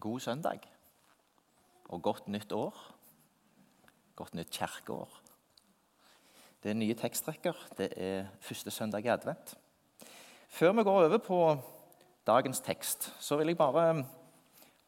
[0.00, 0.60] god søndag
[1.88, 2.74] og godt nytt år.
[4.16, 5.22] Godt nytt kirkeår.
[6.62, 7.56] Det er nye teksttrekker.
[7.78, 9.54] Det er første søndag i advent.
[10.48, 11.40] Før vi går over på
[12.26, 14.04] dagens tekst, så vil jeg bare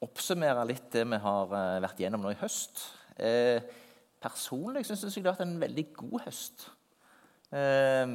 [0.03, 2.83] oppsummere litt det vi har eh, vært gjennom nå i høst.
[3.19, 3.63] Eh,
[4.23, 6.69] personlig syns jeg det har vært en veldig god høst.
[7.55, 8.15] Eh,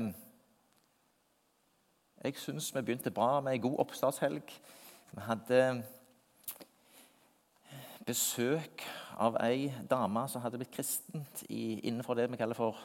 [2.23, 4.55] jeg syns vi begynte bra med ei god oppstartshelg.
[5.13, 5.59] Vi hadde
[8.07, 8.83] besøk
[9.21, 12.79] av ei dame som hadde blitt kristent i, innenfor det vi kaller for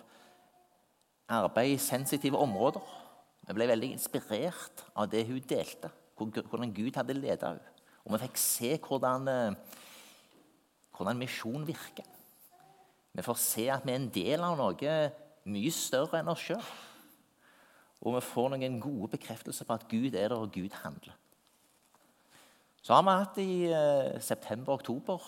[1.29, 2.85] arbeid i sensitive områder.
[3.49, 7.75] Vi ble veldig inspirert av det hun delte, hvordan Gud hadde ledet henne.
[8.05, 9.55] Og vi fikk se hvordan, eh,
[10.97, 12.07] hvordan misjon virker.
[13.13, 14.99] Vi får se at vi er en del av noe
[15.49, 16.65] mye større enn oss sjøl.
[18.05, 21.17] Og vi får noen gode bekreftelser på at Gud er der, og Gud handler.
[22.83, 25.27] Så har vi hatt i eh, september-oktober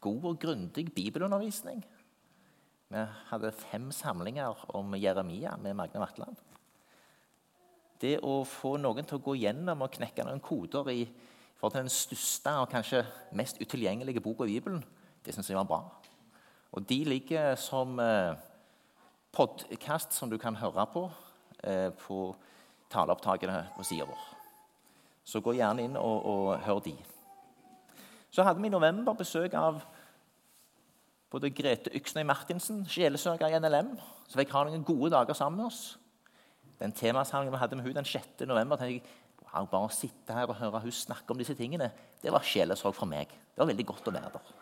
[0.00, 1.82] god og grundig bibelundervisning.
[2.88, 6.36] Vi hadde fem samlinger om Jeremia med Magne Vatland.
[8.00, 11.02] Det å få noen til å gå gjennom og knekke noen koder i
[11.58, 13.02] forhold til den største og kanskje
[13.36, 14.84] mest utilgjengelige boka i Bibelen,
[15.26, 15.80] det syns jeg var bra.
[16.72, 18.38] Og de ligger som eh,
[19.34, 21.08] podkast som du kan høre på
[21.64, 22.34] eh, på
[22.92, 24.37] taleopptakene på sida vår.
[25.28, 26.94] Så gå gjerne inn og, og hør de.
[28.32, 29.82] Så hadde vi i november besøk av
[31.28, 33.90] både Grete Yksnøy Martinsen, sjelesørger i NLM,
[34.28, 35.98] som fikk ha noen gode dager sammen med oss.
[36.80, 38.46] Den temasamlingen vi hadde med henne den 6.
[38.48, 41.90] november, tenkte jeg, wow, bare å sitte her og høre hun snakke om disse tingene,
[42.22, 43.28] det var sjelesorg for meg.
[43.28, 44.52] Det var veldig godt å være der.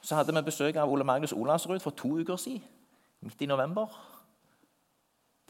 [0.00, 2.64] Så hadde vi besøk av Ole Magnus Olavsrud for to uker siden,
[3.20, 3.92] midt i november.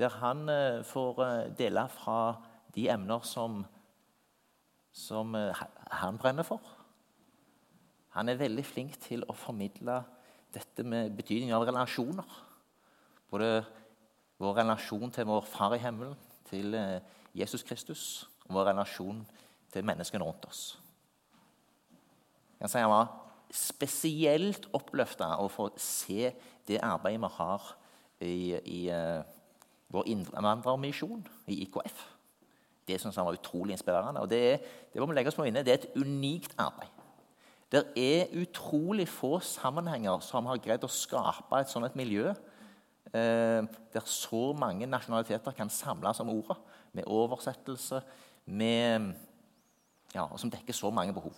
[0.01, 2.17] Der han eh, får eh, dele fra
[2.75, 3.63] de emner som,
[4.93, 5.63] som eh,
[6.03, 6.61] han brenner for.
[8.17, 10.01] Han er veldig flink til å formidle
[10.55, 12.39] dette med betydningen av relasjoner.
[13.31, 13.51] Både
[14.41, 16.17] vår relasjon til vår Far i himmelen,
[16.51, 16.99] til eh,
[17.37, 18.05] Jesus Kristus,
[18.49, 19.23] og vår relasjon
[19.71, 20.63] til menneskene rundt oss.
[22.59, 23.13] Jeg kan si Han var
[23.51, 26.33] spesielt oppløfta å få se
[26.69, 27.69] det arbeidet vi har
[28.21, 29.23] i, i uh,
[29.91, 32.03] vår innvandrermisjon, i IKF.
[32.89, 34.21] Det syns han var utrolig inspirerende.
[34.21, 34.57] og det, er,
[34.93, 36.97] det må vi legge oss på inne, det er et unikt arbeid.
[37.71, 42.33] Det er utrolig få sammenhenger som har greid å skape et sånt miljø
[43.15, 43.63] eh,
[43.95, 46.59] der så mange nasjonaliteter kan samles om ordet,
[46.93, 48.01] med oversettelse,
[48.51, 49.13] med,
[50.15, 51.37] ja, som dekker så mange behov.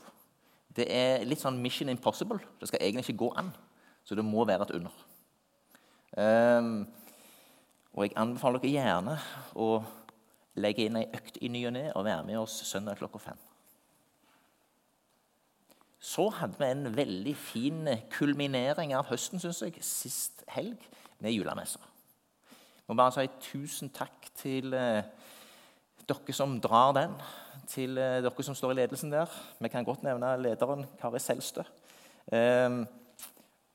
[0.73, 2.41] Det er litt sånn Mission Impossible.
[2.61, 3.51] Det skal egentlig ikke gå an.
[4.09, 4.95] Så det må være et under.
[6.17, 6.87] Um,
[7.93, 9.19] og jeg anbefaler dere gjerne
[9.53, 9.69] å
[10.61, 13.41] legge inn ei økt i ny og ne og være med oss søndag klokka fem.
[16.03, 20.81] Så hadde vi en veldig fin kulminering av høsten synes jeg, sist helg
[21.23, 21.85] med julemesser.
[22.83, 25.07] Jeg må bare si tusen takk til eh,
[26.11, 27.15] dere som drar den,
[27.71, 29.31] til eh, dere som står i ledelsen der.
[29.63, 31.63] Vi kan godt nevne lederen Kari Selstø.
[32.35, 32.83] Eh,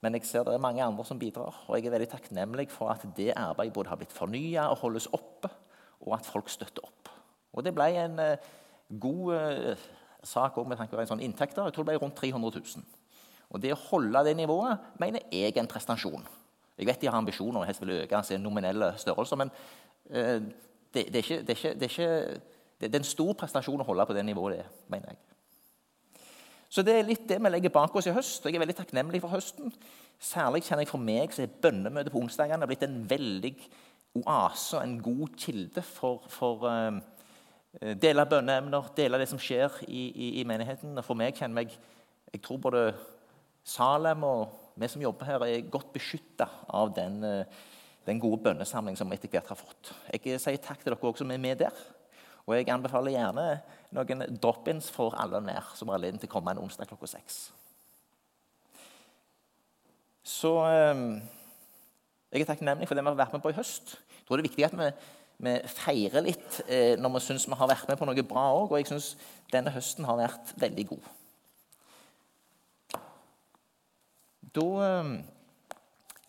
[0.04, 2.92] men jeg ser det er mange andre som bidrar, og jeg er veldig takknemlig for
[2.92, 5.50] at det arbeidet både har blitt fornya og holdes oppe,
[6.06, 7.12] og at folk støtter opp.
[7.58, 8.50] Og det ble en eh,
[9.02, 9.86] god eh,
[10.24, 11.66] sak med tanke på en sånn inntekter.
[11.66, 12.86] Jeg tror det ble rundt 300 000.
[13.48, 16.26] Og Det å holde det nivået mener jeg er en prestasjon.
[16.78, 19.50] Jeg vet de har ambisjoner og helst vil øke sin nominelle størrelse, men
[20.12, 20.44] eh,
[20.94, 21.90] det, er ikke, det, er ikke, det,
[22.86, 25.24] er er en stor prestasjon å holde på det nivået det mener jeg.
[26.70, 28.44] Så det er litt det vi legger bak oss i høst.
[28.46, 29.72] Jeg er veldig takknemlig for høsten.
[30.20, 33.54] Særlig kjenner jeg for meg så er bønnemøtet på onsdagene blitt en veldig
[34.16, 36.66] oase og en god kilde for, for
[37.82, 40.96] Eh, dele bønneemner, dele det som skjer i, i, i, menigheten.
[40.98, 41.76] Og for meg kjenner meg
[42.34, 42.82] Jeg tror både
[43.68, 46.46] Salem og vi som jobber her, er godt beskytta
[46.76, 47.46] av den, eh,
[48.06, 49.94] den, gode bønnesamlingen som vi etter hvert har fått.
[50.12, 51.80] Jeg sier takk til dere også som er med der.
[52.48, 53.46] Og jeg anbefaler gjerne
[53.96, 57.40] noen drop-ins for alle nær som har anledning til å komme en onsdag klokka seks.
[60.28, 61.04] Så eh,
[62.32, 63.96] jeg er takknemlig for det vi har vært med på i høst.
[63.96, 64.92] Jeg tror det er viktig at vi
[65.38, 68.72] vi feirer litt eh, når vi syns vi har vært med på noe bra òg.
[68.72, 69.12] Og jeg syns
[69.54, 71.12] denne høsten har vært veldig god.
[74.58, 75.14] Da eh,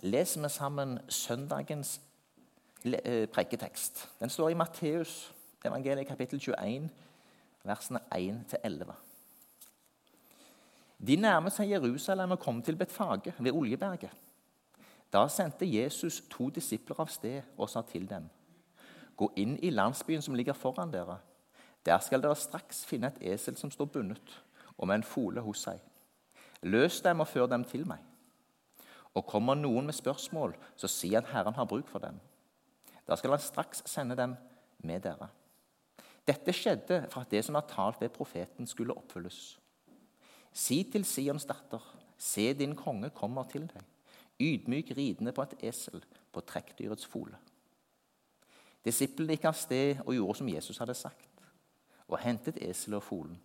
[0.04, 1.96] leser vi sammen søndagens
[2.84, 4.04] eh, preiketekst.
[4.20, 5.32] Den står i Matteus
[5.64, 6.86] evangeliet kapittel 21,
[7.66, 8.92] versene 1-11.
[11.08, 14.27] De nærmet seg Jerusalem og kom til Betfage ved Oljeberget.
[15.12, 18.28] Da sendte Jesus to disipler av sted og sa til dem.:
[19.16, 21.19] Gå inn i landsbyen som ligger foran dere.
[21.87, 24.43] Der skal dere straks finne et esel som står bundet.
[24.78, 25.81] og med en fole hos seg.
[26.62, 27.99] Løs dem og før dem til meg.
[29.14, 32.20] Og kommer noen med spørsmål, så si at Herren har bruk for dem.
[33.08, 34.37] Da skal han straks sende dem
[34.78, 35.31] med dere.
[36.28, 39.58] Dette skjedde for at det som var talt ved profeten, skulle oppfylles.
[40.52, 41.82] Si til Sions datter,
[42.19, 43.82] se din konge kommer til deg,
[44.40, 46.02] ydmyk ridende på et esel,
[46.32, 47.37] på trekkdyrets fole.
[48.85, 51.43] Disiplene gikk av sted og gjorde som Jesus hadde sagt,
[52.08, 53.38] og hentet eselet og folen.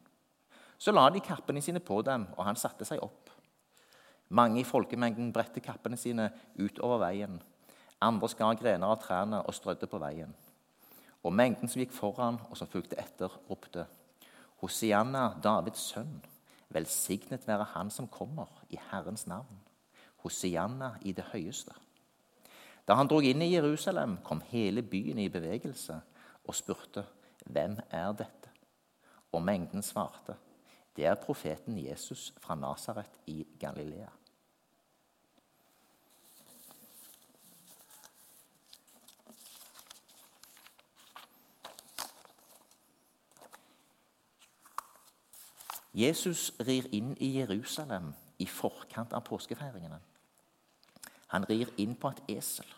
[0.77, 3.31] Så la de kappene sine på dem, og han satte seg opp.
[4.33, 7.39] Mange i folkemengden bredte kappene sine utover veien.
[8.03, 10.33] Andre skar grener av trærne og strødde på veien.
[11.23, 13.85] Og mengden som gikk foran, og som fulgte etter, ropte
[14.63, 16.21] Hosianna, Davids sønn.
[16.73, 19.59] Velsignet være Han som kommer, i Herrens navn.
[20.23, 21.75] Hosianna i det høyeste.
[22.87, 26.01] Da han drog inn i Jerusalem, kom hele byen i bevegelse
[26.43, 27.05] og spurte,
[27.45, 28.49] 'Hvem er dette?'
[29.31, 30.35] Og mengden svarte,
[30.95, 34.11] 'Det er profeten Jesus fra Nasaret i Galilea'.
[45.93, 49.99] Jesus rir inn i Jerusalem i forkant av påskefeiringene.
[51.33, 52.69] Han rir inn på et esel.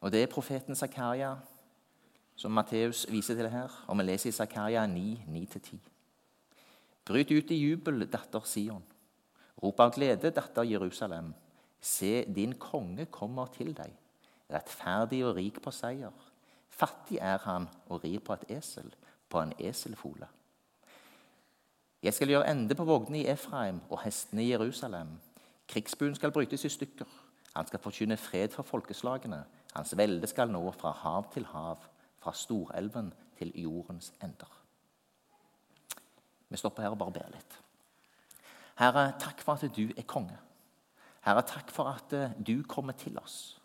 [0.00, 1.32] Og Det er profeten Zakaria
[2.38, 5.78] som Matteus viser til her, og vi leser i Zakaria 9, 9-10.
[7.04, 8.84] Bryt ut i jubel, datter Sion.
[9.58, 11.32] Rop av glede, datter Jerusalem.
[11.80, 13.90] Se, din konge kommer til deg,
[14.52, 16.14] rettferdig og rik på seier.
[16.68, 18.92] Fattig er han og rir på et esel,
[19.28, 20.28] på en eselfole.
[22.02, 25.16] Jeg skal gjøre ende på vognene i Efraim og hestene i Jerusalem.
[25.68, 27.06] Krigsbuen skal brytes i stykker.
[27.56, 29.42] Han skal forkynne fred for folkeslagene.
[29.74, 31.82] Hans velde skal nå fra hav til hav,
[32.22, 34.52] fra storelven til jordens ender.
[36.48, 37.58] Vi stopper her og bare ber litt.
[38.78, 40.38] Herre, takk for at du er konge.
[41.26, 43.58] Herre, takk for at eh, du kommer til oss.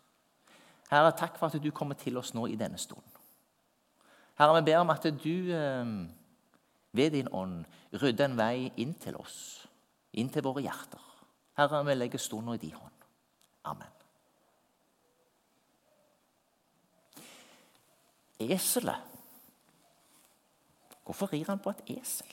[0.90, 3.14] Herre, takk for at du kommer til oss nå i denne stunden.
[4.38, 5.94] Herre, vi ber om at du eh,
[6.94, 7.64] ved din ånd
[8.02, 9.66] rydde en vei inn til oss,
[10.14, 11.02] inn til våre hjerter.
[11.58, 13.04] Herre, vi legger stunda i din hånd.
[13.64, 13.90] Amen.
[18.38, 19.10] Eselet.
[21.04, 22.30] Hvorfor rir han på et esel?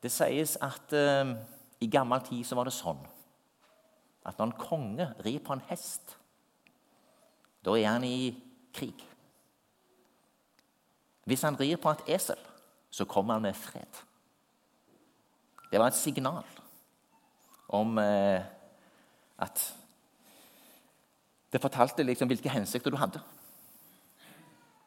[0.00, 1.34] Det sies at uh,
[1.80, 3.02] i gammel tid så var det sånn
[4.26, 6.16] at når en konge rir på en hest,
[7.64, 8.32] da er han i
[8.76, 9.09] krig.
[11.30, 12.38] Hvis han rir på et esel,
[12.90, 13.98] så kommer han med fred.
[15.70, 16.46] Det var et signal
[17.70, 18.42] om eh,
[19.38, 19.68] at
[21.52, 23.20] Det fortalte liksom hvilke hensikter du hadde.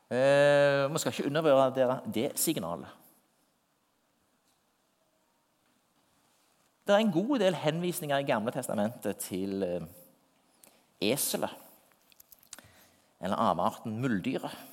[0.08, 2.88] Eh, Vi skal ikke undervurdere det signalet.
[6.88, 9.88] Det er en god del henvisninger i Gamle testamentet til eh,
[11.02, 11.52] eselet,
[13.20, 14.73] eller avarten muldyret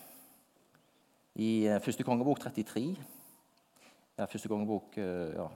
[1.40, 2.82] i eh, første kongebok 33.
[4.18, 5.46] Ja, første kongebok eh, ja,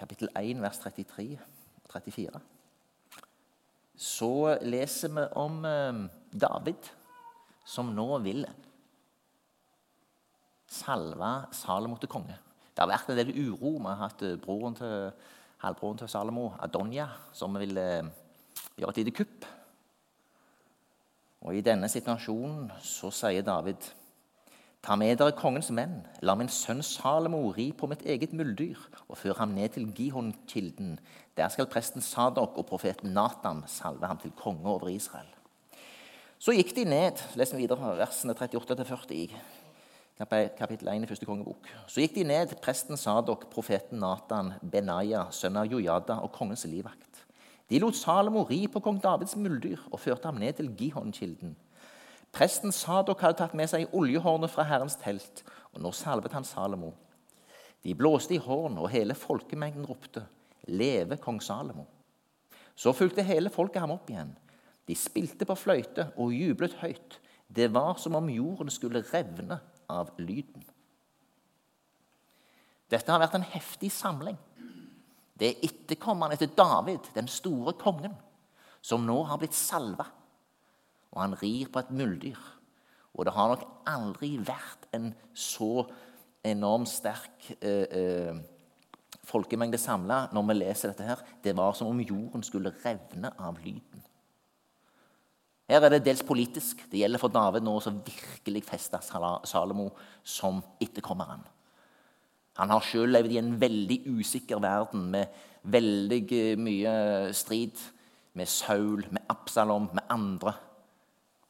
[0.00, 1.36] kapittel 1, vers 33
[1.84, 2.40] og 34.
[4.00, 4.32] Så
[4.64, 6.02] leser vi om eh,
[6.32, 6.90] David,
[7.66, 8.46] som nå vil
[10.70, 12.38] salve Salomo til konge.
[12.70, 13.76] Det har vært en del uro.
[13.76, 15.10] Vi har hatt broren til,
[15.62, 19.50] halvbroren til Salomo, Adonja, som vil gjøre et lite kupp
[21.40, 23.88] og I denne situasjonen så sier David.:
[24.80, 29.18] Ta med dere kongens menn, la min sønn Salomo ri på mitt eget muldyr, og
[29.20, 30.98] før ham ned til Gihon-kilden.
[31.36, 35.28] Der skal presten Sadok og profeten Natan salve ham til konge over Israel.
[36.40, 39.26] Så gikk de ned les videre fra versene 38-40 i
[40.56, 41.68] kapittel 1 i første kongebok.
[41.88, 47.24] Så gikk de ned, presten Sadok, profeten Natan, Benaya, sønn av Jojada og kongens livvakt.
[47.70, 51.54] De lot Salomo ri på kong Davids muldyr og førte ham ned til Gihon-kilden.
[52.34, 56.92] Presten Sadok hadde tatt med seg oljehornet fra Herrens telt, og nå salvet han Salomo.
[57.86, 60.26] De blåste i horn, og hele folkemengden ropte,
[60.66, 61.86] 'Leve kong Salomo'.
[62.76, 64.36] Så fulgte hele folket ham opp igjen.
[64.86, 67.18] De spilte på fløyte og jublet høyt.
[67.48, 70.64] Det var som om jorden skulle revne av lyden.
[72.90, 74.38] Dette har vært en heftig samling.
[75.40, 78.12] Det er etterkommerne til David, den store kongen,
[78.84, 80.04] som nå har blitt salva.
[81.10, 82.40] Og han rir på et muldyr.
[83.16, 85.86] Og det har nok aldri vært en så
[86.46, 88.36] enormt sterk eh, eh,
[89.26, 91.24] folkemengde samla når vi leser dette her.
[91.42, 94.04] Det var som om jorden skulle revne av lyden.
[95.70, 96.82] Her er det dels politisk.
[96.90, 99.90] Det gjelder for David nå å virkelig feste Salomo
[100.26, 101.44] som etterkommeren.
[102.58, 105.30] Han har sjøl levd i en veldig usikker verden med
[105.70, 106.94] veldig mye
[107.36, 107.78] strid
[108.38, 110.54] med Saul, med Absalom, med andre.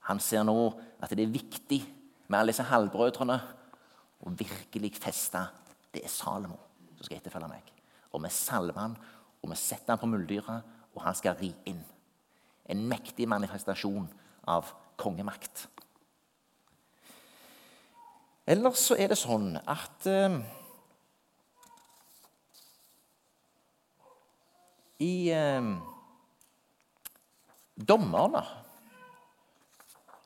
[0.09, 0.57] Han ser nå
[1.01, 1.81] at det er viktig
[2.29, 3.39] med alle disse halvbrødrene
[4.21, 5.43] å virkelig feste
[5.95, 6.59] det er Salomo
[6.97, 7.73] som skal etterfølge meg.
[8.13, 8.97] Og vi salver han,
[9.41, 11.81] og vi setter han på muldyret, og han skal ri inn.
[12.71, 14.07] En mektig manifestasjon
[14.51, 14.69] av
[15.01, 15.67] kongemakt.
[18.51, 20.07] Ellers så er det sånn at
[25.01, 25.71] I eh,
[27.81, 28.45] Dommerne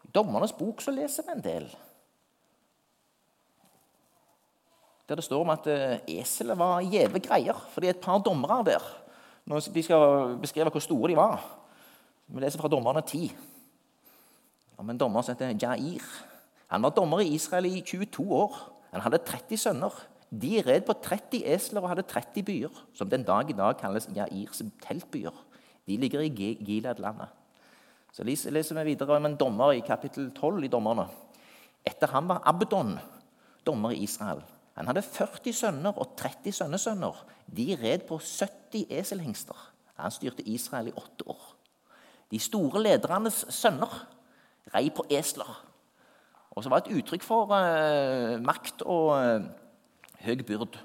[0.04, 1.69] I Dommernes bok så leser vi en del
[5.09, 7.59] der det står om at eh, eselet var gjeve greier.
[7.73, 8.85] For det er et par dommere der.
[9.45, 11.43] Når de skal beskrive hvor store de var.
[12.26, 13.28] Vi leser fra Dommerne ti.
[14.76, 16.02] om en dommer som heter Jair.
[16.66, 18.57] Han var dommer i Israel i 22 år.
[18.90, 19.93] Han hadde 30 sønner.
[20.34, 24.08] De red på 30 esler og hadde 30 byer, som den dag i dag kalles
[24.16, 25.34] Jairs teltbyer.
[25.86, 26.32] De ligger i
[26.64, 27.28] Gilad-landet.
[28.14, 31.06] Så leser vi videre om en dommer i kapittel 12 i Dommerne.
[31.86, 32.96] Etter ham var Abdon
[33.66, 34.42] dommer i Israel.
[34.74, 37.24] Han hadde 40 sønner og 30 sønnesønner.
[37.46, 39.58] De red på 70 eselhingster.
[39.98, 41.42] Han styrte Israel i åtte år.
[42.30, 43.92] De store ledernes sønner
[44.74, 45.50] rei på esler.
[46.54, 49.46] Og så var det et uttrykk for uh, makt og uh,
[50.25, 50.78] høy byrd.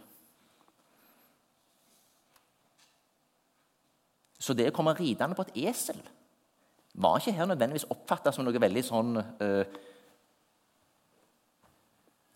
[4.39, 6.00] Så det å komme ridende på et esel
[7.00, 9.77] var ikke her nødvendigvis oppfatta som noe veldig sånn eh,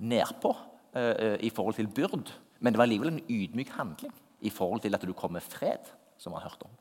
[0.04, 0.52] nedpå
[1.00, 2.32] eh, i forhold til byrd.
[2.60, 5.88] Men det var likevel en ydmyk handling i forhold til at du kom med fred,
[6.20, 6.80] som vi har hørt om.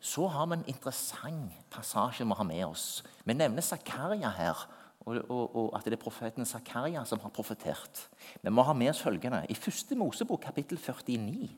[0.00, 3.02] Så har vi en interessant passasje vi har med oss.
[3.24, 4.66] Vi nevner Zakaria her,
[5.06, 8.08] og, og, og, at det er profeten Zakaria som har profetert.
[8.42, 9.44] Vi må ha med oss følgende.
[9.48, 11.50] I første Mosebok, kapittel 49,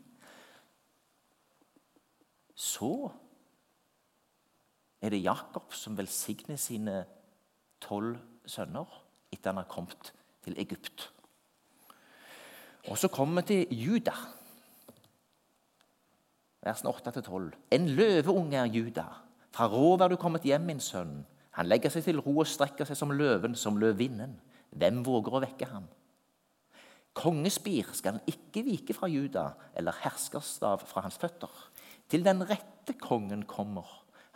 [2.55, 2.93] så
[5.01, 7.05] er det Jakob som velsigner sine
[7.81, 8.89] tolv sønner
[9.33, 10.13] etter han har kommet
[10.45, 11.09] til Egypt.
[12.89, 14.17] Og så kommer vi til Juda
[16.69, 17.51] versene 8-12.
[17.73, 19.05] En løveunge er Juda.
[19.55, 21.23] Fra rov er du kommet hjem, min sønn.
[21.59, 24.37] Han legger seg til ro og strekker seg som løven, som løvinnen.
[24.79, 25.89] Hvem våger å vekke ham?
[27.19, 31.51] Kongespir skal han ikke vike fra Juda, eller herskerstav fra hans føtter.
[32.07, 33.89] Til den rette kongen kommer,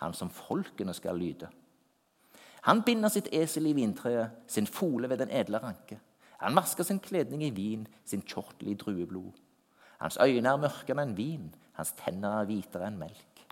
[0.02, 1.46] han som folkene skal lyde.
[2.66, 6.00] Han binder sitt esel i vintreet, sin fole ved den edle ranke.
[6.42, 9.38] Han vasker sin kledning i vin, sin kjortel i drueblod.
[10.02, 11.46] Hans øyne er mørkere enn vin,
[11.78, 13.44] hans tenner er hvitere enn melk.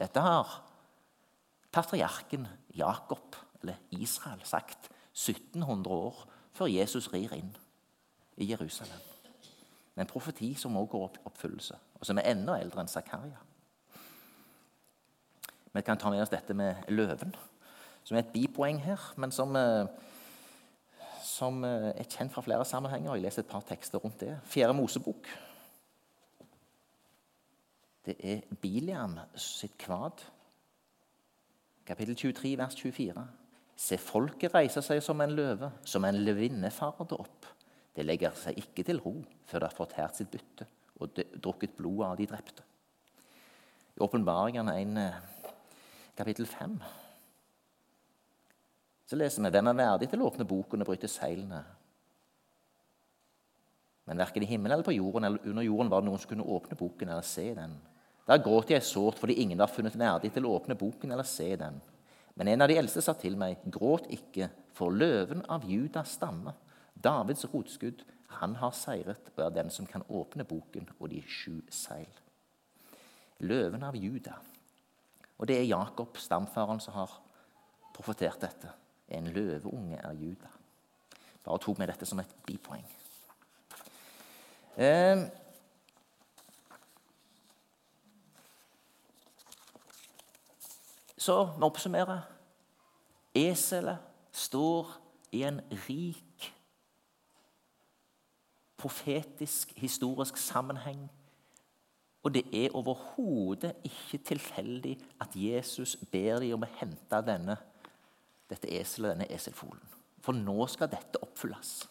[0.00, 0.56] Dette har
[1.76, 6.22] patriarken Jakob, eller Israel, sagt 1700 år
[6.56, 7.52] før Jesus rir inn
[8.36, 9.02] i Jerusalem.
[9.96, 13.40] En profeti som også går opp oppfyllelse, og som er enda eldre enn Zakaria.
[15.72, 17.34] Vi kan ta med oss dette med løven,
[18.04, 19.88] som er et bipoeng her, men som eh,
[21.26, 23.16] som eh, er kjent fra flere sammenhenger.
[23.16, 24.38] Jeg leser et par tekster rundt det.
[24.48, 25.28] Fjerde Mosebok.
[28.06, 30.22] Det er Biliam sitt kvad.
[31.86, 33.26] Kapittel 23, vers 24.
[33.76, 37.46] Se, folket reiser seg som en løve, som en løvinne farer det opp.
[37.96, 39.14] Det legger seg ikke til ro
[39.46, 40.66] før det har fått hært sitt bytte
[40.96, 42.64] og drukket blodet av de drepte.
[43.96, 45.18] I Åpenbaringen 1, eh,
[46.16, 46.78] kapittel 5
[49.06, 51.60] så leser vi hvem er verdig til å åpne boken og bryte seilene.
[54.06, 56.48] Men verken i himmelen eller på jorden eller under jorden var det noen som kunne
[56.56, 57.76] åpne boken eller se den.
[58.26, 61.52] Da gråt jeg sårt fordi ingen var funnet verdig til å åpne boken eller se
[61.58, 61.78] den.
[62.36, 66.52] Men en av de eldste sa til meg, gråt ikke, for løven av Judas stamme,
[66.92, 68.02] Davids rotskudd,
[68.40, 72.10] han har seiret og er den som kan åpne boken og de sju seil.
[73.46, 74.34] Løven av Juda.
[75.36, 77.12] Og det er Jakob, stamfaren, som har
[77.96, 78.72] profetert dette.
[79.12, 80.50] En løveunge er Juda.
[81.44, 82.84] Bare tok med dette som et bipoeng.
[84.76, 85.24] Eh,
[91.26, 92.22] så vi oppsummerer.
[93.36, 93.98] Eselet
[94.32, 94.92] står
[95.34, 96.52] i en rik
[98.76, 101.08] profetisk, historisk sammenheng.
[102.22, 107.56] Og det er overhodet ikke tilfeldig at Jesus ber dem om å hente denne
[108.50, 109.82] dette eselet, denne eselfolen.
[110.22, 111.86] For nå skal dette oppfylles.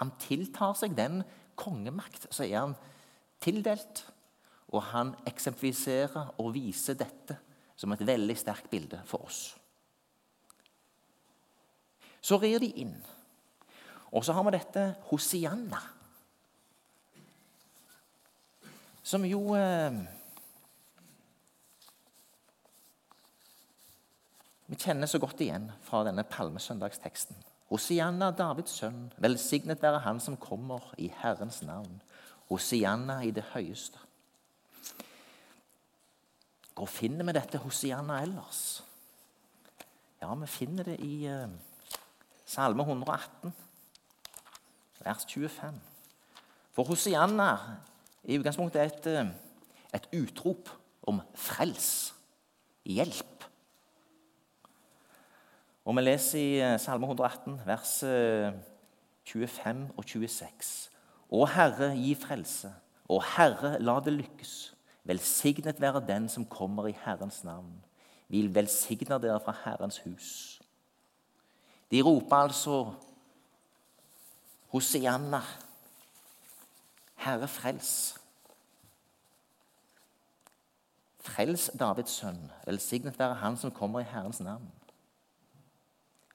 [0.00, 1.22] Han tiltar seg den
[1.58, 2.76] kongemakt som er han
[3.42, 4.04] tildelt.
[4.68, 7.38] Og han eksemplifiserer og viser dette
[7.78, 9.42] som et veldig sterkt bilde for oss.
[12.20, 12.96] Så rir de inn.
[14.10, 15.80] Og så har vi dette Hosianna.
[19.06, 19.94] Som jo eh,
[24.68, 27.38] Vi kjenner så godt igjen fra denne palmesøndagsteksten.
[27.70, 32.02] Hosianna, Davids sønn, velsignet være Han som kommer i Herrens navn.
[32.50, 34.07] Hosianna i det høyeste.
[36.78, 38.84] Hvor finner vi dette Hosianna ellers?
[40.22, 41.48] Ja, vi finner det i eh,
[42.46, 43.50] Salme 118,
[45.02, 45.80] vers 25.
[46.70, 47.48] For Hosianna
[48.22, 49.26] i utgangspunktet et, eh,
[49.98, 50.70] et utrop
[51.02, 52.14] om frels,
[52.86, 53.48] hjelp.
[55.84, 57.98] Og Vi leser i eh, Salme 118, vers
[59.26, 60.74] 25 eh, og 26.
[61.26, 62.70] Å Herre, gi frelse.
[63.10, 64.77] Å Herre, la det lykkes.
[65.08, 67.84] Velsignet være den som kommer i Herrens navn.
[68.28, 70.60] Vi velsigner dere fra Herrens hus.
[71.90, 72.94] De roper altså
[74.68, 75.40] Hosianna,
[77.16, 78.20] Herre, frels.
[81.20, 82.50] Frels Davids sønn.
[82.66, 84.68] Velsignet være Han som kommer i Herrens navn.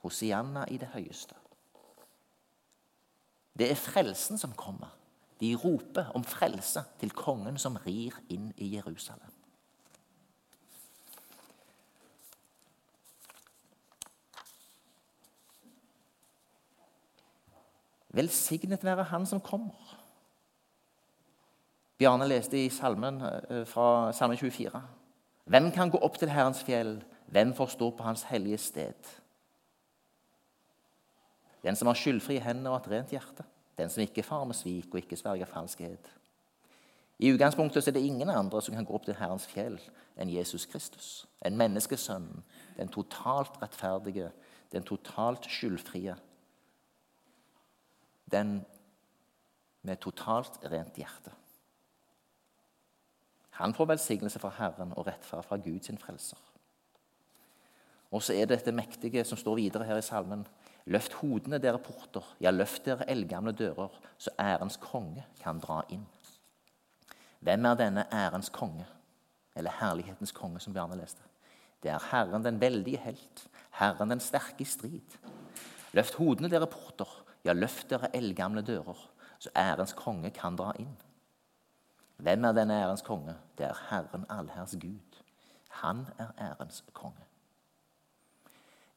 [0.02, 1.36] Hosianna i det høyeste.
[3.58, 4.98] Det er frelsen som kommer.
[5.40, 9.32] De roper om frelse til kongen som rir inn i Jerusalem.
[18.14, 19.98] Velsignet være Han som kommer.
[21.98, 24.82] Bjarne leste i salmen eh, fra salme 24.
[25.50, 27.00] Hvem kan gå opp til Herrens fjell?
[27.34, 29.10] Hvem får stå på Hans hellige sted?
[31.64, 33.46] Den som har skyldfrie hender og et rent hjerte.
[33.78, 36.10] Den som ikke farer med svik og ikke sverger falskhet.
[37.20, 39.78] I utgangspunktet er det ingen andre som kan gå opp til Herrens fjell
[40.20, 41.26] enn Jesus Kristus.
[41.46, 42.44] En menneskesønn,
[42.78, 44.32] den totalt rettferdige,
[44.72, 46.16] den totalt skyldfrie.
[48.32, 48.66] Den
[49.82, 51.32] med totalt rent hjerte.
[53.60, 56.40] Han får velsignelse fra Herren og rettferd fra Gud sin frelser.
[58.12, 60.46] Og så er det dette mektige som står videre her i salmen.
[60.86, 66.04] Løft hodene, dere porter, ja, løft dere eldgamle dører, så ærens konge kan dra inn.
[67.44, 68.86] Hvem er denne ærens konge,
[69.56, 71.24] eller herlighetens konge, som Bjarne leste?
[71.84, 73.48] Det er Herren den veldige helt,
[73.80, 75.18] Herren den sterke i strid.
[75.94, 77.10] Løft hodene, dere porter,
[77.46, 80.96] ja, løft dere eldgamle dører, så ærens konge kan dra inn.
[82.24, 83.36] Hvem er denne ærens konge?
[83.58, 85.20] Det er Herren allherrs Gud.
[85.84, 87.26] Han er ærens konge.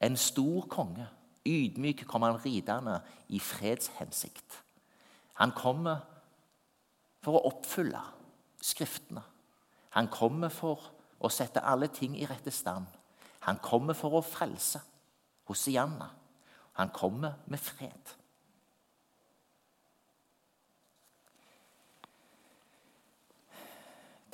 [0.01, 1.09] En stor konge
[1.47, 4.63] Ydmyk kommer han ridende i fredshensikt.
[5.41, 6.03] Han kommer
[7.23, 8.03] for å oppfylle
[8.67, 9.23] Skriftene.
[9.95, 10.81] Han kommer for
[11.23, 12.89] å sette alle ting i rette stand.
[13.47, 14.81] Han kommer for å frelse
[15.47, 16.09] Hosianna.
[16.81, 18.17] Han kommer med fred.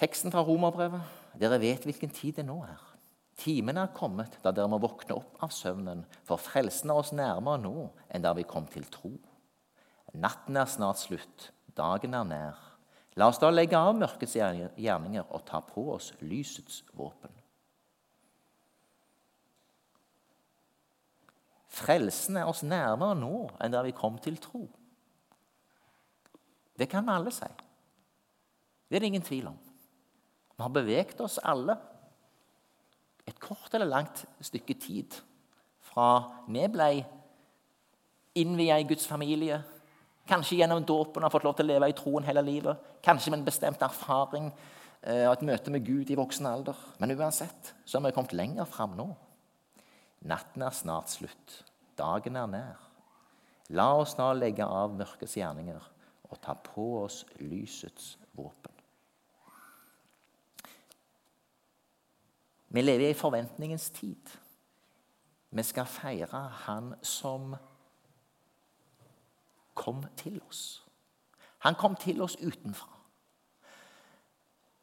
[0.01, 1.03] Teksten fra Romerbrevet.
[1.39, 2.92] Dere vet hvilken tid det nå er.
[3.41, 7.63] Timen er kommet da dere må våkne opp av søvnen, for frelsen er oss nærmere
[7.63, 9.15] nå enn da vi kom til tro.
[10.13, 12.59] Natten er snart slutt, dagen er nær.
[13.17, 17.33] La oss da legge av mørkets gjerninger og ta på oss lysets våpen.
[21.73, 24.67] Frelsen er oss nærmere nå enn da vi kom til tro.
[26.77, 27.49] Det kan vi alle si.
[28.89, 29.57] Det er det ingen tvil om.
[30.53, 31.79] Vi har beveget oss alle
[33.29, 35.17] et kort eller langt stykke tid
[35.93, 36.09] fra
[36.49, 36.89] vi ble
[38.39, 39.59] innvia i Guds familie,
[40.29, 43.43] kanskje gjennom dåpen har fått lov til å leve i troen hele livet, kanskje med
[43.43, 46.79] en bestemt erfaring eh, og et møte med Gud i voksen alder.
[47.03, 49.11] Men uansett så har vi kommet lenger fram nå.
[50.31, 51.59] Natten er snart slutt.
[51.99, 52.89] Dagen er nær.
[53.77, 55.91] La oss nå legge av mørkets gjerninger
[56.33, 58.72] og ta på oss lysets våpen.
[62.73, 64.31] Vi lever i forventningens tid.
[65.51, 67.57] Vi skal feire Han som
[69.75, 70.85] kom til oss.
[71.59, 72.89] Han kom til oss utenfra.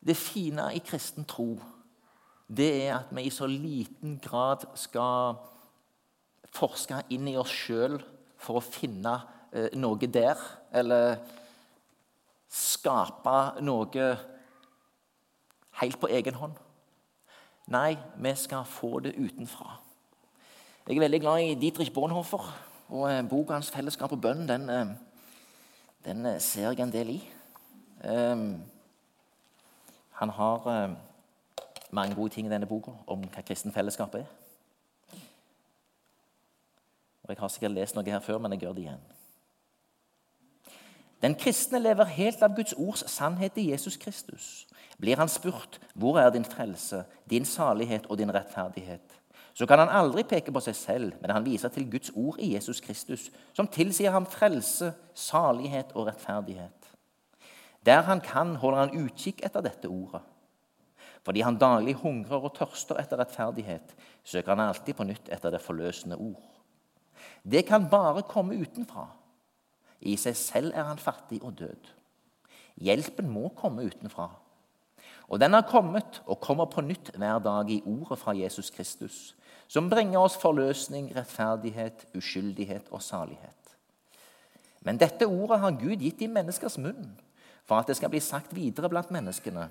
[0.05, 1.57] Det fine i kristen tro
[2.47, 5.35] det er at vi i så liten grad skal
[6.53, 7.99] forske inn i oss sjøl
[8.37, 9.19] for å finne
[9.51, 10.39] eh, noe der,
[10.71, 11.19] eller
[12.49, 14.07] skape noe
[15.81, 16.57] helt på egen hånd.
[17.69, 19.79] Nei, vi skal få det utenfra.
[20.87, 22.47] Jeg er veldig glad i Dietrich Bonhoeffer,
[22.89, 24.85] og eh, boka hans 'Fellesskap og bønn' den, eh,
[26.05, 27.29] den, eh, ser jeg en del i.
[28.03, 28.63] Um,
[30.11, 30.95] Han har
[31.91, 34.25] mange gode ting i denne boka om hva kristen fellesskap er.
[37.29, 39.18] Jeg har sikkert lest noe her før, men jeg gjør det igjen.
[41.21, 44.67] Den kristne lever helt av Guds ords sannhet i Jesus Kristus.
[44.99, 49.19] Blir han spurt 'Hvor er din frelse, din salighet og din rettferdighet?'
[49.53, 52.53] så kan han aldri peke på seg selv, men han viser til Guds ord i
[52.53, 56.87] Jesus Kristus, som tilsier ham frelse, salighet og rettferdighet.
[57.85, 60.21] Der han kan, holder han utkikk etter dette ordet.
[61.27, 65.61] Fordi han daglig hungrer og tørster etter rettferdighet, søker han alltid på nytt etter det
[65.61, 66.45] forløsende ord.
[67.43, 69.09] Det kan bare komme utenfra.
[69.99, 71.89] I seg selv er han fattig og død.
[72.79, 74.29] Hjelpen må komme utenfra.
[75.29, 79.35] Og den har kommet og kommer på nytt hver dag i ordet fra Jesus Kristus,
[79.67, 83.75] som bringer oss forløsning, rettferdighet, uskyldighet og salighet.
[84.81, 87.11] Men dette ordet har Gud gitt i menneskers munn
[87.67, 89.67] for at det skal bli sagt videre blant menneskene.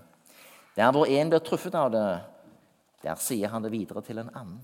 [0.76, 2.08] Der hvor en blir truffet av det,
[3.02, 4.60] der sier han det videre til en annen.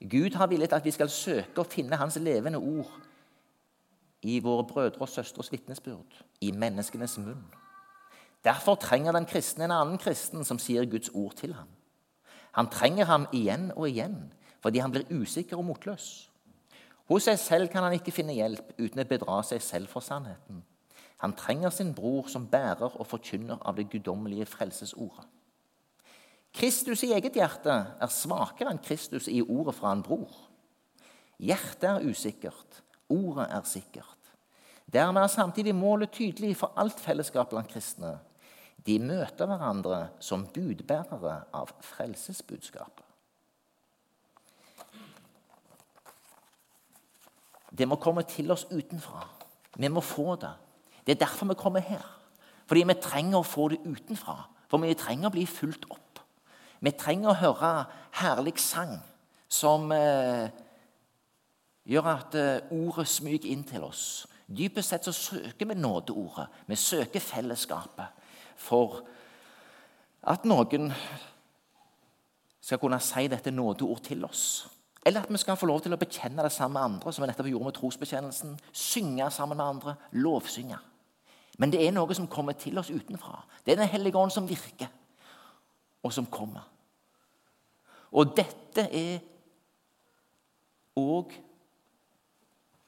[0.00, 2.90] Gud har villet at vi skal søke å finne Hans levende ord
[4.26, 7.44] i våre brødre og søstres vitnesbyrd, i menneskenes munn.
[8.44, 11.68] Derfor trenger den kristne en annen kristen som sier Guds ord til ham.
[12.56, 14.32] Han trenger ham igjen og igjen
[14.64, 16.06] fordi han blir usikker og motløs.
[17.06, 20.64] Hos seg selv kan han ikke finne hjelp uten å bedra seg selv for sannheten.
[21.22, 25.28] Han trenger sin bror som bærer og forkynner av det guddommelige frelsesordet.
[26.56, 30.32] Kristus i eget hjerte er svakere enn Kristus i ordet fra en bror.
[31.36, 32.80] Hjertet er usikkert,
[33.12, 34.15] ordet er sikkert.
[34.92, 38.18] Dermed er samtidig målet tydelig for alt fellesskap blant kristne.
[38.86, 43.02] De møter hverandre som budbærere av frelsesbudskapet.
[47.76, 49.26] Det må komme til oss utenfra.
[49.76, 50.52] Vi må få det.
[51.06, 52.04] Det er derfor vi kommer her.
[52.66, 54.38] Fordi vi trenger å få det utenfra.
[54.70, 56.22] For vi trenger å bli fulgt opp.
[56.80, 57.72] Vi trenger å høre
[58.20, 58.96] herlig sang
[59.48, 60.48] som eh,
[61.86, 64.26] gjør at eh, ordet smyger inn til oss.
[64.46, 66.46] Dypest sett så søker vi nådeordet.
[66.66, 68.06] Vi søker fellesskapet
[68.56, 69.00] for
[70.22, 70.92] at noen
[72.60, 74.68] skal kunne si dette nådeord til oss.
[75.06, 77.28] Eller at vi skal få lov til å bekjenne det sammen med andre, som vi
[77.30, 78.56] nettopp gjorde med trosbekjennelsen.
[78.72, 79.94] Synge sammen med andre.
[80.18, 80.78] Lovsynge.
[81.58, 83.38] Men det er noe som kommer til oss utenfra.
[83.64, 84.90] Det er Den hellige ånd som virker
[86.02, 86.66] og som kommer.
[88.10, 89.18] Og dette er
[90.96, 91.32] òg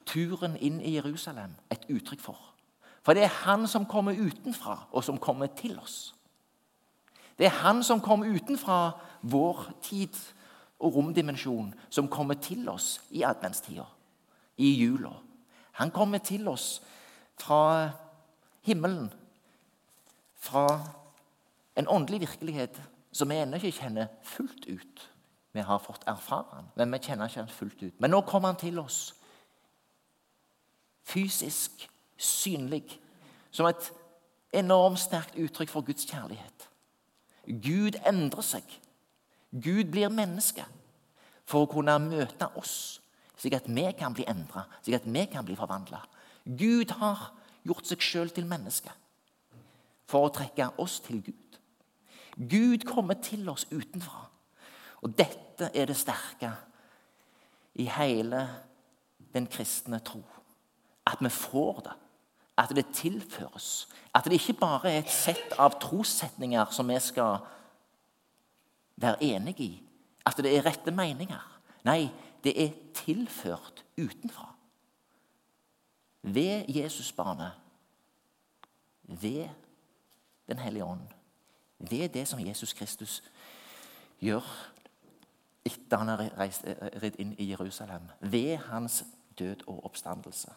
[0.09, 2.39] turen inn i Jerusalem et uttrykk for.
[3.05, 6.15] For det er han som kommer utenfra, og som kommer til oss.
[7.39, 10.17] Det er han som kommer utenfra vår tid
[10.79, 13.85] og romdimensjon, som kommer til oss i adventstida,
[14.57, 15.13] i jula.
[15.79, 16.83] Han kommer til oss
[17.39, 17.91] fra
[18.67, 19.13] himmelen,
[20.37, 20.67] fra
[21.77, 22.81] en åndelig virkelighet
[23.13, 25.05] som vi ennå ikke kjenner fullt ut.
[25.53, 28.01] Vi har fått erfare han, men vi kjenner ikke han fullt ut.
[28.01, 29.15] Men nå kommer han til oss
[31.09, 33.01] fysisk, synlig,
[33.51, 33.93] som et
[34.53, 36.69] enormt sterkt uttrykk for Guds kjærlighet.
[37.49, 38.65] Gud endrer seg.
[39.53, 40.65] Gud blir menneske
[41.49, 43.01] for å kunne møte oss,
[43.39, 46.03] slik at vi kan bli endra, slik at vi kan bli forvandla.
[46.45, 47.31] Gud har
[47.65, 48.93] gjort seg sjøl til menneske
[50.09, 51.59] for å trekke oss til Gud.
[52.39, 54.29] Gud kommer til oss utenfra.
[55.03, 56.53] Og dette er det sterke
[57.79, 58.43] i hele
[59.35, 60.23] den kristne tro.
[61.09, 61.97] At vi får det.
[62.59, 63.89] At det tilføres.
[64.15, 67.39] At det ikke bare er et sett av trossetninger som vi skal
[68.97, 69.83] være enige i.
[70.27, 71.45] At det er rette meninger.
[71.85, 72.11] Nei,
[72.45, 74.51] det er tilført utenfra.
[76.23, 77.53] Ved Jesusbarnet.
[79.03, 79.49] Ved
[80.49, 81.01] Den hellige ånd.
[81.81, 83.23] Er det som Jesus Kristus
[84.21, 84.45] gjør
[85.65, 86.65] etter han har reist,
[87.03, 88.09] ridd inn i Jerusalem.
[88.21, 89.05] Ved hans
[89.39, 90.53] død og oppstandelse.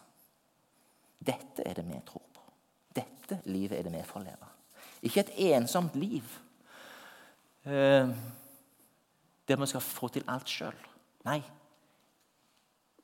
[1.22, 2.44] Dette er det vi tror på.
[2.96, 4.52] Dette livet er det vi får leve.
[5.02, 6.26] Ikke et ensomt liv
[7.66, 8.10] eh,
[9.48, 10.78] der vi skal få til alt sjøl.
[11.26, 11.42] Nei.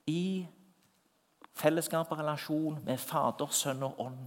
[0.07, 0.45] I
[1.57, 4.23] fellesskap og relasjon med Fader, Sønn og Ånd.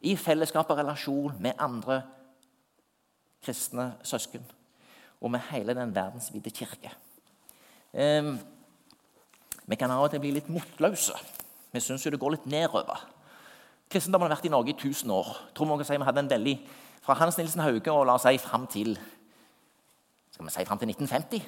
[0.00, 2.02] I fellesskap og relasjon med andre
[3.44, 4.44] kristne søsken
[5.20, 6.92] og med hele den verdensvide kirke.
[7.92, 8.34] Eh,
[9.68, 11.16] vi kan av og til bli litt motløse.
[11.72, 13.02] Vi syns jo det går litt nedover.
[13.88, 15.30] Kristendommen har vært i Norge i 1000 år.
[15.56, 16.58] Tror man kan si vi hadde en veldig,
[17.02, 18.98] Fra Hans Nilsen Hauge og la oss si fram til
[20.30, 21.46] skal vi si fram til 1950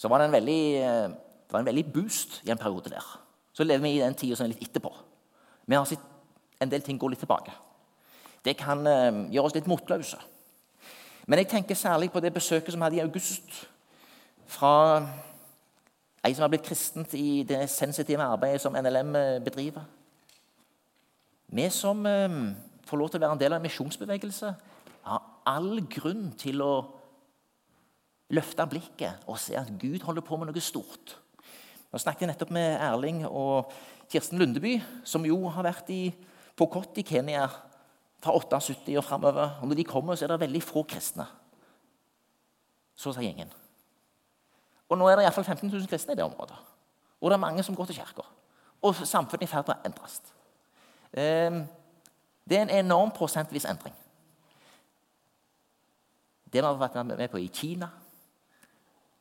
[0.00, 1.08] så var det en veldig, eh,
[1.44, 3.20] det var en veldig boost i en periode der.
[3.52, 4.92] Så lever vi i den tida som er litt etterpå.
[5.66, 6.00] Vi har sett
[6.60, 7.52] en del ting gå litt tilbake.
[8.44, 10.16] Det kan uh, gjøre oss litt motløse.
[11.26, 13.68] Men jeg tenker særlig på det besøket som vi hadde i august
[14.46, 14.72] fra
[16.24, 19.12] ei som har blitt kristent i det sensitive arbeidet som NLM
[19.44, 19.84] bedriver.
[21.50, 22.36] Vi som eh,
[22.86, 24.54] får lov til å være en del av en misjonsbevegelse,
[25.06, 26.74] har all grunn til å
[28.30, 31.16] løfte blikket og se at Gud holder på med noe stort.
[31.90, 33.72] Nå snakket jeg nettopp med Erling og
[34.10, 36.02] Kirsten Lundeby, som jo har vært i
[36.58, 37.48] Pokot i Kenya
[38.20, 39.56] fra 78 og framover.
[39.62, 41.26] Og når de kommer, så er det veldig få kristne.
[42.94, 43.50] Så sa gjengen.
[44.90, 46.58] Og nå er det iallfall 15 000 kristne i det området.
[47.20, 48.26] Og det er mange som går til kirka.
[48.82, 50.20] Og samfunnet er i ferd med å endres.
[51.14, 51.64] Ehm,
[52.48, 53.94] det er en enorm prosentvis endring.
[56.52, 57.88] Det har vært med på i Kina.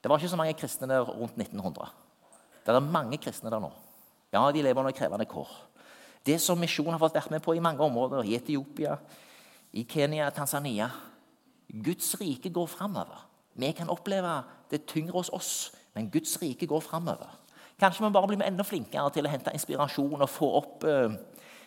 [0.01, 1.89] Det var ikke så mange kristne der rundt 1900.
[2.65, 3.71] Det er mange kristne der nå.
[4.33, 5.49] Ja, de lever under krevende kår.
[6.25, 8.97] Det som misjonen har fått vært med på i mange områder, i Etiopia,
[9.73, 10.89] i Kenya, Tanzania
[11.69, 13.25] Guds rike går framover.
[13.53, 17.29] Vi kan oppleve det tyngre hos oss, men Guds rike går framover.
[17.79, 21.13] Kanskje vi bare blir enda flinkere til å hente inspirasjon og få opp eh,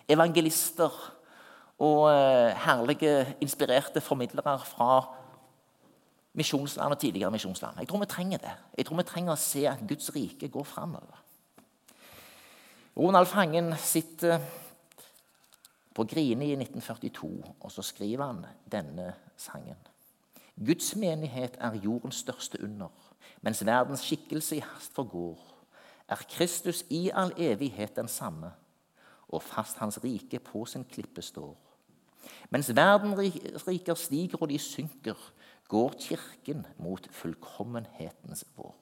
[0.09, 0.93] evangelister
[1.83, 5.03] og eh, herlige, inspirerte formidlere fra
[6.39, 7.79] misjonsland og tidligere misjonsland.
[7.79, 8.55] Jeg tror vi trenger det.
[8.79, 11.23] Jeg tror vi trenger å se at Guds rike går framover.
[12.97, 14.41] Ronald Fangen sitter
[15.95, 19.79] på Grini i 1942, og så skriver han denne sangen.
[20.57, 22.93] Guds menighet er jordens største under,
[23.41, 25.41] mens verdens skikkelse i hast forgår.
[26.09, 28.53] Er Kristus i all evighet den samme,
[29.33, 31.57] og fast hans rike på sin klippe står.
[32.51, 35.17] Mens verdens riker stiger og de synker,
[35.69, 38.75] går Kirken mot fullkommenhetens vår.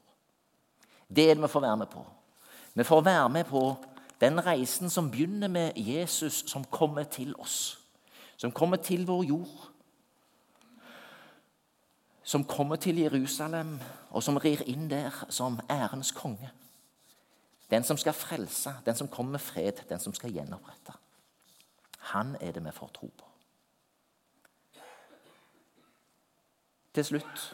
[1.09, 2.05] Det er det vi får være med på.
[2.75, 3.63] Vi får være med på
[4.21, 7.79] den reisen som begynner med Jesus som kommer til oss.
[8.37, 9.71] Som kommer til vår jord
[12.31, 16.51] som kommer til Jerusalem, og som rir inn der som ærens konge.
[17.71, 20.93] Den som skal frelse, den som kommer med fred, den som skal gjenopprette.
[21.99, 23.27] Han er det vi får tro på.
[26.95, 27.45] Til slutt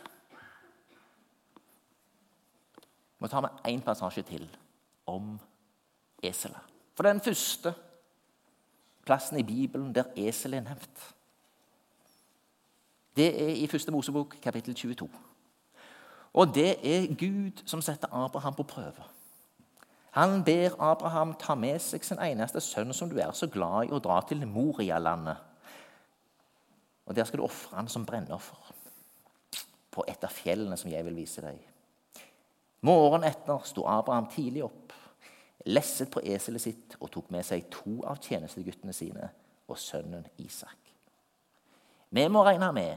[3.18, 4.46] må ta med én passasje til
[5.06, 5.36] om
[6.22, 6.60] eselet.
[6.94, 7.74] For den første
[9.04, 11.14] plassen i Bibelen der eselet er nevnt.
[13.16, 15.10] Det er i første Mosebok, kapittel 22.
[16.32, 19.04] Og det er Gud som setter Abraham på prøve.
[20.16, 23.92] Han ber Abraham ta med seg sin eneste sønn, som du er så glad i,
[23.92, 25.36] og dra til Moria-landet.
[27.06, 28.72] Og Der skal du ofre han som brennoffer
[29.92, 31.60] på et av fjellene som jeg vil vise deg.
[32.84, 34.92] Morgenen etter sto Abraham tidlig opp,
[35.66, 39.30] lesset på eselet sitt og tok med seg to av tjenesteguttene sine
[39.68, 40.78] og sønnen Isak.
[42.10, 42.96] Vi må regne med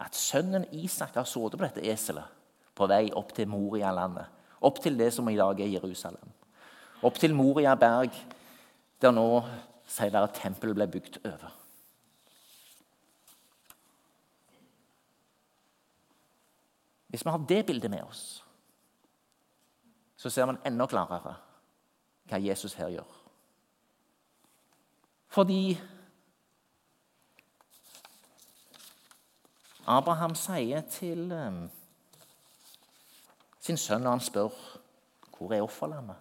[0.00, 2.36] at sønnen Isak har sittet på dette eselet
[2.74, 4.39] på vei opp til Moria-landet.
[4.60, 6.32] Opp til det som i dag er Jerusalem.
[7.02, 8.12] Opp til Moria berg,
[9.00, 9.26] der nå
[9.88, 11.56] sier dere at tempelet ble bygd over.
[17.10, 18.44] Hvis vi har det bildet med oss,
[20.16, 21.34] så ser man enda klarere
[22.30, 23.16] hva Jesus her gjør.
[25.30, 25.78] Fordi
[29.86, 31.64] Abraham sier til um,
[33.70, 34.62] sin sønn når han spør
[35.40, 36.16] hvor er offerlammet,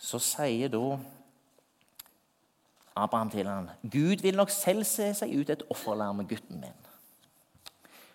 [0.00, 0.96] så sier da
[2.98, 6.88] Abraham til han, Gud vil nok selv se seg ut et offerlam, gutten min.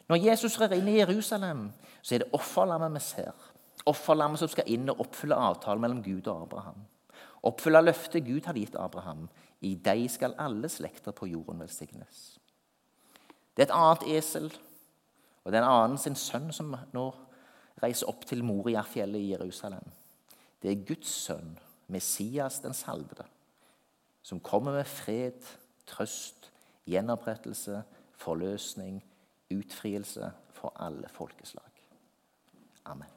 [0.09, 1.69] Når Jesus rer inn i Jerusalem,
[2.01, 3.47] så er det offerlammet vi ser.
[3.87, 6.83] Offerlammet som skal inn og oppfylle avtalen mellom Gud og Abraham.
[7.45, 9.27] Oppfylle løftet Gud hadde gitt Abraham.
[9.61, 12.35] I deg skal alle slekter på jorden velsignes.
[13.55, 14.49] Det er et annet esel,
[15.43, 17.05] og det er en annen sin sønn som nå
[17.83, 19.85] reiser opp til Moriafjellet i Jerusalem.
[20.61, 21.57] Det er Guds sønn,
[21.87, 23.25] Messias den salvede,
[24.25, 25.43] som kommer med fred,
[25.85, 26.51] trøst,
[26.89, 27.83] gjenopprettelse,
[28.17, 29.03] forløsning,
[29.53, 31.69] utfrielse for alle folkeslag.
[32.85, 33.14] Amen.